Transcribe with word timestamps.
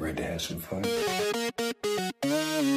Ready 0.00 0.14
to 0.14 0.22
have 0.22 0.38
some 0.38 0.60
fun? 0.60 0.84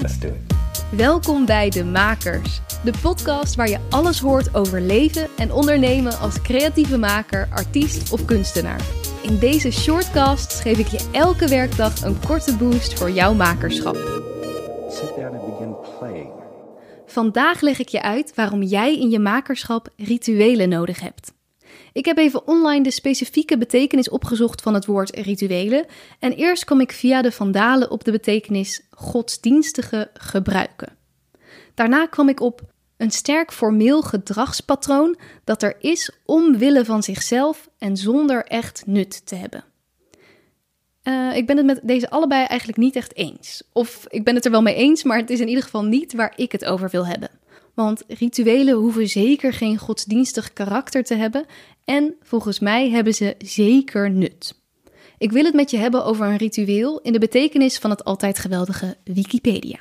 Let's 0.01 0.19
do 0.19 0.27
it. 0.27 0.55
Welkom 0.91 1.45
bij 1.45 1.69
De 1.69 1.85
Makers, 1.85 2.61
de 2.83 2.93
podcast 3.01 3.55
waar 3.55 3.69
je 3.69 3.79
alles 3.89 4.19
hoort 4.19 4.55
over 4.55 4.81
leven 4.81 5.27
en 5.37 5.51
ondernemen 5.51 6.19
als 6.19 6.41
creatieve 6.41 6.97
maker, 6.97 7.47
artiest 7.51 8.11
of 8.11 8.25
kunstenaar. 8.25 8.81
In 9.23 9.37
deze 9.37 9.71
shortcast 9.71 10.59
geef 10.59 10.77
ik 10.77 10.87
je 10.87 11.09
elke 11.11 11.47
werkdag 11.47 12.01
een 12.03 12.19
korte 12.27 12.57
boost 12.57 12.93
voor 12.93 13.11
jouw 13.11 13.33
makerschap. 13.33 13.95
Sit 14.89 15.15
down 15.15 15.35
and 15.35 15.45
begin 15.45 15.75
playing. 15.99 16.29
Vandaag 17.05 17.61
leg 17.61 17.79
ik 17.79 17.87
je 17.87 18.01
uit 18.01 18.35
waarom 18.35 18.61
jij 18.61 18.99
in 18.99 19.09
je 19.09 19.19
makerschap 19.19 19.87
rituelen 19.95 20.69
nodig 20.69 20.99
hebt. 20.99 21.33
Ik 21.93 22.05
heb 22.05 22.17
even 22.17 22.47
online 22.47 22.83
de 22.83 22.91
specifieke 22.91 23.57
betekenis 23.57 24.09
opgezocht 24.09 24.61
van 24.61 24.73
het 24.73 24.85
woord 24.85 25.15
rituelen. 25.15 25.85
En 26.19 26.33
eerst 26.33 26.63
kwam 26.63 26.81
ik 26.81 26.91
via 26.91 27.21
de 27.21 27.31
Vandalen 27.31 27.91
op 27.91 28.03
de 28.03 28.11
betekenis 28.11 28.81
godsdienstige 28.89 30.09
gebruiken. 30.13 30.97
Daarna 31.73 32.05
kwam 32.05 32.29
ik 32.29 32.39
op 32.39 32.61
een 32.97 33.11
sterk 33.11 33.51
formeel 33.51 34.01
gedragspatroon 34.01 35.17
dat 35.43 35.63
er 35.63 35.75
is 35.79 36.11
omwille 36.25 36.85
van 36.85 37.03
zichzelf 37.03 37.69
en 37.77 37.97
zonder 37.97 38.45
echt 38.45 38.83
nut 38.85 39.25
te 39.25 39.35
hebben. 39.35 39.63
Uh, 41.03 41.35
ik 41.35 41.47
ben 41.47 41.57
het 41.57 41.65
met 41.65 41.79
deze 41.83 42.09
allebei 42.09 42.45
eigenlijk 42.45 42.79
niet 42.79 42.95
echt 42.95 43.15
eens. 43.15 43.63
Of 43.73 44.05
ik 44.09 44.23
ben 44.23 44.35
het 44.35 44.45
er 44.45 44.51
wel 44.51 44.61
mee 44.61 44.75
eens, 44.75 45.03
maar 45.03 45.17
het 45.17 45.29
is 45.29 45.39
in 45.39 45.47
ieder 45.47 45.63
geval 45.63 45.83
niet 45.83 46.13
waar 46.13 46.33
ik 46.35 46.51
het 46.51 46.65
over 46.65 46.89
wil 46.89 47.07
hebben. 47.07 47.29
Want 47.81 48.03
rituelen 48.07 48.75
hoeven 48.75 49.09
zeker 49.09 49.53
geen 49.53 49.77
godsdienstig 49.77 50.53
karakter 50.53 51.03
te 51.03 51.15
hebben 51.15 51.45
en 51.85 52.15
volgens 52.21 52.59
mij 52.59 52.89
hebben 52.89 53.13
ze 53.13 53.35
zeker 53.37 54.11
nut. 54.11 54.55
Ik 55.17 55.31
wil 55.31 55.43
het 55.43 55.53
met 55.53 55.71
je 55.71 55.77
hebben 55.77 56.05
over 56.05 56.25
een 56.25 56.37
ritueel 56.37 56.99
in 56.99 57.13
de 57.13 57.19
betekenis 57.19 57.77
van 57.77 57.89
het 57.89 58.03
altijd 58.03 58.39
geweldige 58.39 58.97
Wikipedia. 59.03 59.79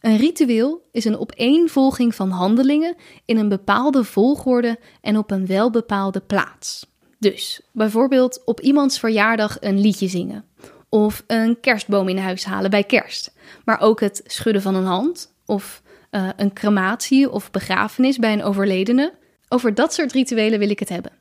Een 0.00 0.16
ritueel 0.16 0.88
is 0.92 1.04
een 1.04 1.18
opeenvolging 1.18 2.14
van 2.14 2.30
handelingen 2.30 2.96
in 3.24 3.36
een 3.36 3.48
bepaalde 3.48 4.04
volgorde 4.04 4.78
en 5.00 5.18
op 5.18 5.30
een 5.30 5.46
welbepaalde 5.46 6.20
plaats. 6.20 6.86
Dus 7.18 7.60
bijvoorbeeld 7.72 8.42
op 8.44 8.60
iemands 8.60 8.98
verjaardag 8.98 9.56
een 9.60 9.80
liedje 9.80 10.08
zingen, 10.08 10.44
of 10.88 11.24
een 11.26 11.60
kerstboom 11.60 12.08
in 12.08 12.18
huis 12.18 12.44
halen 12.44 12.70
bij 12.70 12.84
kerst, 12.84 13.32
maar 13.64 13.80
ook 13.80 14.00
het 14.00 14.22
schudden 14.26 14.62
van 14.62 14.74
een 14.74 14.84
hand, 14.84 15.32
of 15.46 15.82
uh, 16.14 16.28
een 16.36 16.52
crematie 16.52 17.30
of 17.30 17.50
begrafenis 17.50 18.18
bij 18.18 18.32
een 18.32 18.42
overledene. 18.42 19.14
Over 19.48 19.74
dat 19.74 19.94
soort 19.94 20.12
rituelen 20.12 20.58
wil 20.58 20.70
ik 20.70 20.78
het 20.78 20.88
hebben. 20.88 21.12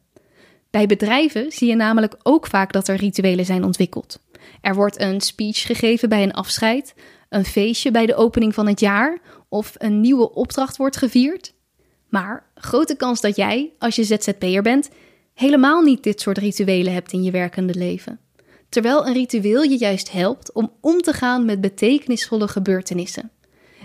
Bij 0.69 0.85
bedrijven 0.85 1.51
zie 1.51 1.67
je 1.67 1.75
namelijk 1.75 2.15
ook 2.23 2.47
vaak 2.47 2.71
dat 2.71 2.87
er 2.87 2.95
rituelen 2.95 3.45
zijn 3.45 3.63
ontwikkeld. 3.63 4.19
Er 4.61 4.75
wordt 4.75 5.01
een 5.01 5.21
speech 5.21 5.61
gegeven 5.61 6.09
bij 6.09 6.23
een 6.23 6.33
afscheid, 6.33 6.93
een 7.29 7.45
feestje 7.45 7.91
bij 7.91 8.05
de 8.05 8.15
opening 8.15 8.53
van 8.53 8.67
het 8.67 8.79
jaar 8.79 9.19
of 9.49 9.75
een 9.77 10.01
nieuwe 10.01 10.33
opdracht 10.33 10.77
wordt 10.77 10.97
gevierd. 10.97 11.53
Maar 12.09 12.45
grote 12.55 12.95
kans 12.95 13.21
dat 13.21 13.35
jij, 13.35 13.71
als 13.79 13.95
je 13.95 14.03
ZZP'er 14.03 14.61
bent, 14.61 14.89
helemaal 15.33 15.81
niet 15.81 16.03
dit 16.03 16.21
soort 16.21 16.37
rituelen 16.37 16.93
hebt 16.93 17.11
in 17.11 17.23
je 17.23 17.31
werkende 17.31 17.75
leven. 17.75 18.19
Terwijl 18.69 19.07
een 19.07 19.13
ritueel 19.13 19.61
je 19.61 19.77
juist 19.77 20.11
helpt 20.11 20.53
om 20.53 20.71
om 20.81 21.01
te 21.01 21.13
gaan 21.13 21.45
met 21.45 21.61
betekenisvolle 21.61 22.47
gebeurtenissen. 22.47 23.31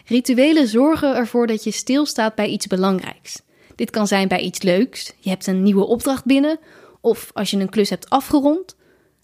Rituelen 0.09 0.69
zorgen 0.69 1.17
ervoor 1.17 1.47
dat 1.47 1.64
je 1.64 1.70
stilstaat 1.70 2.34
bij 2.34 2.48
iets 2.48 2.67
belangrijks. 2.67 3.42
Dit 3.75 3.91
kan 3.91 4.06
zijn 4.06 4.28
bij 4.28 4.41
iets 4.41 4.62
leuks, 4.62 5.12
je 5.19 5.28
hebt 5.28 5.47
een 5.47 5.62
nieuwe 5.62 5.87
opdracht 5.87 6.25
binnen, 6.25 6.59
of 7.00 7.31
als 7.33 7.50
je 7.50 7.56
een 7.56 7.69
klus 7.69 7.91
hebt 7.91 8.11
afgerond. 8.11 8.77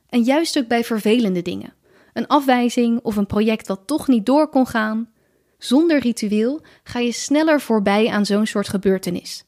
En 0.08 0.22
juist 0.22 0.58
ook 0.58 0.68
bij 0.68 0.84
vervelende 0.84 1.42
dingen. 1.42 1.74
Een 2.12 2.26
afwijzing 2.26 3.00
of 3.02 3.16
een 3.16 3.26
project 3.26 3.66
wat 3.66 3.80
toch 3.86 4.08
niet 4.08 4.26
door 4.26 4.48
kon 4.48 4.66
gaan. 4.66 5.10
Zonder 5.58 5.98
ritueel 5.98 6.60
ga 6.82 6.98
je 6.98 7.12
sneller 7.12 7.60
voorbij 7.60 8.08
aan 8.08 8.26
zo'n 8.26 8.46
soort 8.46 8.68
gebeurtenis. 8.68 9.44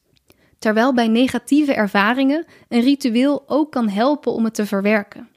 Terwijl 0.59 0.93
bij 0.93 1.07
negatieve 1.07 1.73
ervaringen 1.73 2.45
een 2.69 2.81
ritueel 2.81 3.43
ook 3.47 3.71
kan 3.71 3.89
helpen 3.89 4.31
om 4.31 4.43
het 4.43 4.53
te 4.53 4.65
verwerken. 4.65 5.29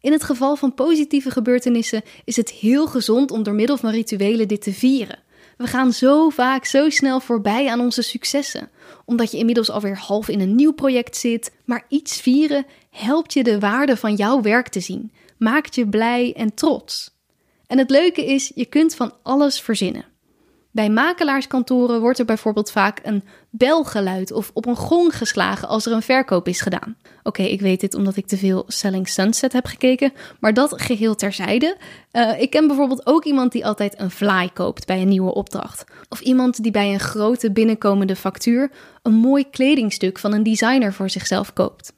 In 0.00 0.12
het 0.12 0.24
geval 0.24 0.56
van 0.56 0.74
positieve 0.74 1.30
gebeurtenissen 1.30 2.02
is 2.24 2.36
het 2.36 2.50
heel 2.50 2.86
gezond 2.86 3.30
om 3.30 3.42
door 3.42 3.54
middel 3.54 3.76
van 3.76 3.90
rituelen 3.90 4.48
dit 4.48 4.62
te 4.62 4.72
vieren. 4.72 5.18
We 5.58 5.66
gaan 5.66 5.92
zo 5.92 6.28
vaak 6.28 6.64
zo 6.64 6.90
snel 6.90 7.20
voorbij 7.20 7.68
aan 7.68 7.80
onze 7.80 8.02
successen, 8.02 8.70
omdat 9.04 9.30
je 9.30 9.38
inmiddels 9.38 9.70
alweer 9.70 9.96
half 9.96 10.28
in 10.28 10.40
een 10.40 10.54
nieuw 10.54 10.72
project 10.72 11.16
zit. 11.16 11.52
Maar 11.64 11.84
iets 11.88 12.20
vieren 12.20 12.66
helpt 12.90 13.32
je 13.32 13.42
de 13.42 13.58
waarde 13.58 13.96
van 13.96 14.14
jouw 14.14 14.40
werk 14.40 14.68
te 14.68 14.80
zien, 14.80 15.12
maakt 15.38 15.74
je 15.74 15.88
blij 15.88 16.34
en 16.36 16.54
trots. 16.54 17.16
En 17.66 17.78
het 17.78 17.90
leuke 17.90 18.24
is, 18.24 18.52
je 18.54 18.66
kunt 18.66 18.94
van 18.94 19.12
alles 19.22 19.60
verzinnen. 19.60 20.04
Bij 20.70 20.90
makelaarskantoren 20.90 22.00
wordt 22.00 22.18
er 22.18 22.24
bijvoorbeeld 22.24 22.70
vaak 22.70 23.00
een 23.02 23.24
belgeluid 23.50 24.32
of 24.32 24.50
op 24.54 24.66
een 24.66 24.76
gong 24.76 25.16
geslagen 25.16 25.68
als 25.68 25.86
er 25.86 25.92
een 25.92 26.02
verkoop 26.02 26.48
is 26.48 26.60
gedaan. 26.60 26.96
Oké, 27.22 27.42
ik 27.42 27.60
weet 27.60 27.80
dit 27.80 27.94
omdat 27.94 28.16
ik 28.16 28.26
te 28.26 28.36
veel 28.36 28.64
Selling 28.66 29.08
Sunset 29.08 29.52
heb 29.52 29.66
gekeken, 29.66 30.12
maar 30.40 30.54
dat 30.54 30.82
geheel 30.82 31.14
terzijde. 31.14 31.76
Uh, 32.12 32.40
ik 32.40 32.50
ken 32.50 32.66
bijvoorbeeld 32.66 33.06
ook 33.06 33.24
iemand 33.24 33.52
die 33.52 33.66
altijd 33.66 34.00
een 34.00 34.10
fly 34.10 34.50
koopt 34.54 34.86
bij 34.86 35.00
een 35.02 35.08
nieuwe 35.08 35.34
opdracht. 35.34 35.84
Of 36.08 36.20
iemand 36.20 36.62
die 36.62 36.72
bij 36.72 36.92
een 36.92 37.00
grote 37.00 37.52
binnenkomende 37.52 38.16
factuur 38.16 38.70
een 39.02 39.14
mooi 39.14 39.50
kledingstuk 39.50 40.18
van 40.18 40.32
een 40.32 40.42
designer 40.42 40.92
voor 40.92 41.10
zichzelf 41.10 41.52
koopt. 41.52 41.92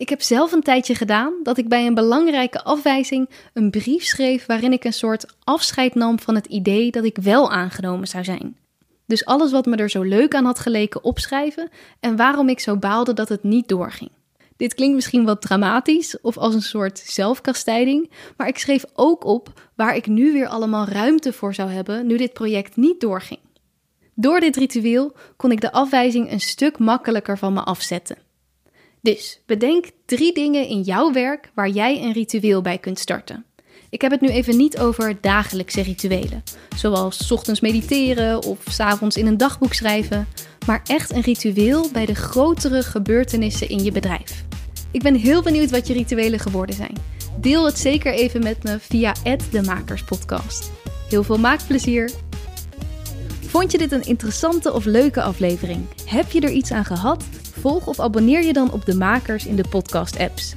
Ik 0.00 0.08
heb 0.08 0.22
zelf 0.22 0.52
een 0.52 0.62
tijdje 0.62 0.94
gedaan 0.94 1.32
dat 1.42 1.58
ik 1.58 1.68
bij 1.68 1.86
een 1.86 1.94
belangrijke 1.94 2.62
afwijzing 2.64 3.28
een 3.52 3.70
brief 3.70 4.04
schreef 4.04 4.46
waarin 4.46 4.72
ik 4.72 4.84
een 4.84 4.92
soort 4.92 5.26
afscheid 5.44 5.94
nam 5.94 6.18
van 6.18 6.34
het 6.34 6.46
idee 6.46 6.90
dat 6.90 7.04
ik 7.04 7.16
wel 7.16 7.50
aangenomen 7.50 8.08
zou 8.08 8.24
zijn. 8.24 8.56
Dus 9.06 9.24
alles 9.24 9.50
wat 9.50 9.66
me 9.66 9.76
er 9.76 9.90
zo 9.90 10.02
leuk 10.02 10.34
aan 10.34 10.44
had 10.44 10.58
geleken 10.58 11.04
opschrijven 11.04 11.68
en 12.00 12.16
waarom 12.16 12.48
ik 12.48 12.60
zo 12.60 12.76
baalde 12.76 13.12
dat 13.12 13.28
het 13.28 13.42
niet 13.42 13.68
doorging. 13.68 14.10
Dit 14.56 14.74
klinkt 14.74 14.94
misschien 14.94 15.24
wat 15.24 15.42
dramatisch 15.42 16.20
of 16.20 16.38
als 16.38 16.54
een 16.54 16.62
soort 16.62 16.98
zelfkastijding, 16.98 18.10
maar 18.36 18.48
ik 18.48 18.58
schreef 18.58 18.84
ook 18.94 19.24
op 19.24 19.70
waar 19.74 19.96
ik 19.96 20.06
nu 20.06 20.32
weer 20.32 20.48
allemaal 20.48 20.86
ruimte 20.86 21.32
voor 21.32 21.54
zou 21.54 21.70
hebben 21.70 22.06
nu 22.06 22.16
dit 22.16 22.32
project 22.32 22.76
niet 22.76 23.00
doorging. 23.00 23.40
Door 24.14 24.40
dit 24.40 24.56
ritueel 24.56 25.12
kon 25.36 25.52
ik 25.52 25.60
de 25.60 25.72
afwijzing 25.72 26.30
een 26.32 26.40
stuk 26.40 26.78
makkelijker 26.78 27.38
van 27.38 27.52
me 27.52 27.60
afzetten. 27.60 28.28
Dus 29.02 29.40
bedenk 29.46 29.90
drie 30.06 30.34
dingen 30.34 30.66
in 30.66 30.80
jouw 30.80 31.12
werk 31.12 31.50
waar 31.54 31.68
jij 31.68 32.02
een 32.02 32.12
ritueel 32.12 32.62
bij 32.62 32.78
kunt 32.78 32.98
starten. 32.98 33.44
Ik 33.90 34.00
heb 34.00 34.10
het 34.10 34.20
nu 34.20 34.28
even 34.28 34.56
niet 34.56 34.78
over 34.78 35.20
dagelijkse 35.20 35.82
rituelen, 35.82 36.42
zoals 36.76 37.32
ochtends 37.32 37.60
mediteren 37.60 38.42
of 38.42 38.58
s 38.70 38.80
avonds 38.80 39.16
in 39.16 39.26
een 39.26 39.36
dagboek 39.36 39.74
schrijven, 39.74 40.28
maar 40.66 40.82
echt 40.86 41.12
een 41.12 41.20
ritueel 41.20 41.90
bij 41.92 42.06
de 42.06 42.14
grotere 42.14 42.82
gebeurtenissen 42.82 43.68
in 43.68 43.84
je 43.84 43.92
bedrijf. 43.92 44.44
Ik 44.90 45.02
ben 45.02 45.14
heel 45.14 45.42
benieuwd 45.42 45.70
wat 45.70 45.86
je 45.86 45.92
rituelen 45.92 46.38
geworden 46.38 46.74
zijn. 46.74 46.94
Deel 47.40 47.64
het 47.64 47.78
zeker 47.78 48.12
even 48.12 48.42
met 48.42 48.62
me 48.62 48.78
via 48.80 49.14
de 49.50 49.62
Makerspodcast. 49.62 50.70
Heel 51.08 51.22
veel 51.22 51.38
maakplezier! 51.38 52.10
Vond 53.46 53.72
je 53.72 53.78
dit 53.78 53.92
een 53.92 54.04
interessante 54.04 54.72
of 54.72 54.84
leuke 54.84 55.22
aflevering? 55.22 55.86
Heb 56.04 56.30
je 56.30 56.40
er 56.40 56.50
iets 56.50 56.72
aan 56.72 56.84
gehad? 56.84 57.24
Volg 57.60 57.86
of 57.86 58.00
abonneer 58.00 58.44
je 58.44 58.52
dan 58.52 58.72
op 58.72 58.86
de 58.86 58.94
makers 58.94 59.46
in 59.46 59.56
de 59.56 59.64
podcast-apps. 59.70 60.54